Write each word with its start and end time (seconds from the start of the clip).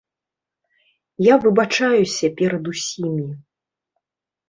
Я 1.27 1.35
выбачаюся 1.45 2.33
перад 2.43 2.63
усімі. 2.75 3.31